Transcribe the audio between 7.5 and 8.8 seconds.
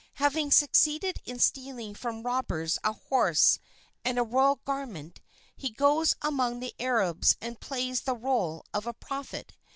plays the rôle